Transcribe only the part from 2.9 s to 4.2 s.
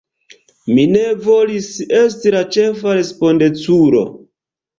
respondeculo.